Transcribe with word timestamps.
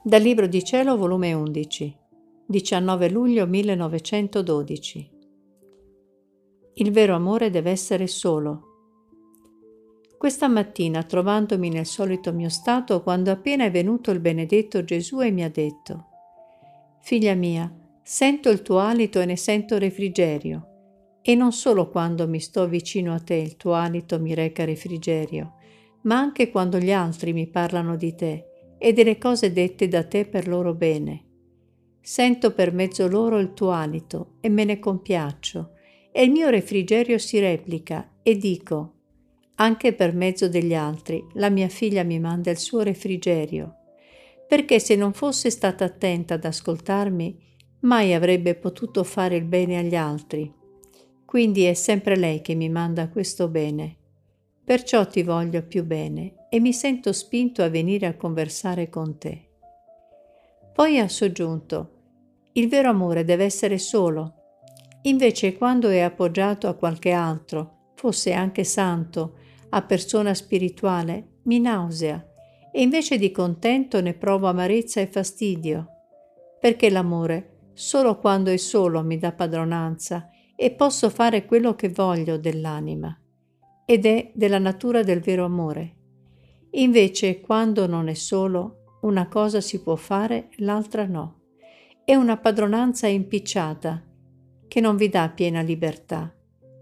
Dal 0.00 0.22
Libro 0.22 0.46
di 0.46 0.62
Cielo, 0.62 0.96
volume 0.96 1.32
11, 1.32 1.96
19 2.46 3.10
luglio 3.10 3.48
1912. 3.48 5.10
Il 6.74 6.90
vero 6.92 7.16
amore 7.16 7.50
deve 7.50 7.72
essere 7.72 8.06
solo. 8.06 8.62
Questa 10.16 10.46
mattina, 10.46 11.02
trovandomi 11.02 11.68
nel 11.68 11.84
solito 11.84 12.32
mio 12.32 12.48
stato, 12.48 13.02
quando 13.02 13.32
appena 13.32 13.64
è 13.64 13.72
venuto 13.72 14.12
il 14.12 14.20
benedetto 14.20 14.84
Gesù 14.84 15.20
e 15.20 15.32
mi 15.32 15.42
ha 15.42 15.50
detto, 15.50 16.06
Figlia 17.00 17.34
mia, 17.34 17.70
sento 18.00 18.50
il 18.50 18.62
tuo 18.62 18.78
alito 18.78 19.20
e 19.20 19.24
ne 19.24 19.36
sento 19.36 19.78
refrigerio, 19.78 21.18
e 21.22 21.34
non 21.34 21.50
solo 21.50 21.90
quando 21.90 22.28
mi 22.28 22.38
sto 22.38 22.68
vicino 22.68 23.12
a 23.12 23.18
te 23.18 23.34
il 23.34 23.56
tuo 23.56 23.72
alito 23.72 24.20
mi 24.20 24.32
reca 24.32 24.64
refrigerio, 24.64 25.54
ma 26.02 26.18
anche 26.18 26.50
quando 26.50 26.78
gli 26.78 26.92
altri 26.92 27.32
mi 27.32 27.48
parlano 27.48 27.96
di 27.96 28.14
te 28.14 28.48
e 28.78 28.92
delle 28.92 29.18
cose 29.18 29.52
dette 29.52 29.88
da 29.88 30.04
te 30.04 30.24
per 30.24 30.48
loro 30.48 30.74
bene. 30.74 31.24
Sento 32.00 32.52
per 32.52 32.72
mezzo 32.72 33.06
loro 33.08 33.38
il 33.38 33.52
tuo 33.52 33.70
alito 33.70 34.36
e 34.40 34.48
me 34.48 34.64
ne 34.64 34.78
compiaccio, 34.78 35.72
e 36.10 36.22
il 36.22 36.30
mio 36.30 36.48
refrigerio 36.48 37.18
si 37.18 37.38
replica 37.38 38.14
e 38.22 38.36
dico, 38.36 38.94
anche 39.56 39.92
per 39.92 40.14
mezzo 40.14 40.48
degli 40.48 40.74
altri, 40.74 41.22
la 41.34 41.50
mia 41.50 41.68
figlia 41.68 42.04
mi 42.04 42.18
manda 42.18 42.50
il 42.50 42.58
suo 42.58 42.82
refrigerio, 42.82 43.74
perché 44.46 44.78
se 44.78 44.94
non 44.96 45.12
fosse 45.12 45.50
stata 45.50 45.84
attenta 45.84 46.34
ad 46.34 46.44
ascoltarmi, 46.44 47.36
mai 47.80 48.14
avrebbe 48.14 48.54
potuto 48.54 49.04
fare 49.04 49.36
il 49.36 49.44
bene 49.44 49.78
agli 49.78 49.96
altri. 49.96 50.52
Quindi 51.24 51.64
è 51.64 51.74
sempre 51.74 52.16
lei 52.16 52.40
che 52.40 52.54
mi 52.54 52.68
manda 52.68 53.08
questo 53.08 53.48
bene. 53.48 53.96
Perciò 54.68 55.06
ti 55.06 55.22
voglio 55.22 55.62
più 55.62 55.82
bene 55.82 56.46
e 56.50 56.60
mi 56.60 56.74
sento 56.74 57.14
spinto 57.14 57.62
a 57.62 57.70
venire 57.70 58.04
a 58.04 58.16
conversare 58.16 58.90
con 58.90 59.16
te. 59.16 59.48
Poi 60.74 60.98
ha 60.98 61.08
soggiunto, 61.08 61.92
il 62.52 62.68
vero 62.68 62.90
amore 62.90 63.24
deve 63.24 63.44
essere 63.44 63.78
solo, 63.78 64.34
invece 65.04 65.56
quando 65.56 65.88
è 65.88 66.00
appoggiato 66.00 66.68
a 66.68 66.74
qualche 66.74 67.12
altro, 67.12 67.92
fosse 67.94 68.34
anche 68.34 68.62
santo, 68.62 69.36
a 69.70 69.80
persona 69.80 70.34
spirituale, 70.34 71.38
mi 71.44 71.60
nausea 71.60 72.22
e 72.70 72.82
invece 72.82 73.16
di 73.16 73.30
contento 73.30 74.02
ne 74.02 74.12
provo 74.12 74.48
amarezza 74.48 75.00
e 75.00 75.06
fastidio, 75.06 75.86
perché 76.60 76.90
l'amore 76.90 77.70
solo 77.72 78.18
quando 78.18 78.50
è 78.50 78.58
solo 78.58 79.02
mi 79.02 79.16
dà 79.16 79.32
padronanza 79.32 80.28
e 80.54 80.72
posso 80.72 81.08
fare 81.08 81.46
quello 81.46 81.74
che 81.74 81.88
voglio 81.88 82.36
dell'anima, 82.36 83.18
ed 83.90 84.04
è 84.04 84.30
della 84.34 84.58
natura 84.58 85.02
del 85.02 85.20
vero 85.20 85.46
amore. 85.46 85.94
Invece, 86.72 87.40
quando 87.40 87.86
non 87.86 88.08
è 88.08 88.12
solo, 88.12 88.98
una 89.00 89.28
cosa 89.28 89.62
si 89.62 89.80
può 89.80 89.96
fare, 89.96 90.50
l'altra 90.56 91.06
no. 91.06 91.36
È 92.04 92.14
una 92.14 92.36
padronanza 92.36 93.06
impicciata 93.06 94.04
che 94.68 94.80
non 94.82 94.96
vi 94.96 95.08
dà 95.08 95.30
piena 95.30 95.62
libertà. 95.62 96.30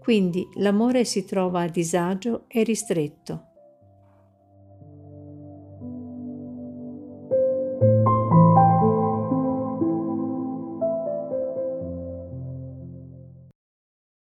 Quindi 0.01 0.45
l'amore 0.55 1.05
si 1.05 1.23
trova 1.23 1.61
a 1.61 1.69
disagio 1.69 2.43
e 2.49 2.63
ristretto. 2.63 3.46